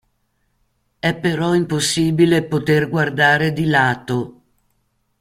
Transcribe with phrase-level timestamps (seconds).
[0.97, 4.41] È però impossibile poter guardare di lato.